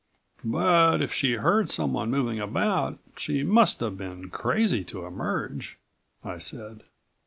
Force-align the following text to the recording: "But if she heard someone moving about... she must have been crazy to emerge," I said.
"But 0.43 1.03
if 1.03 1.13
she 1.13 1.33
heard 1.33 1.69
someone 1.69 2.09
moving 2.09 2.39
about... 2.39 2.97
she 3.17 3.43
must 3.43 3.81
have 3.81 3.99
been 3.99 4.31
crazy 4.31 4.83
to 4.85 5.05
emerge," 5.05 5.77
I 6.23 6.39
said. 6.39 6.81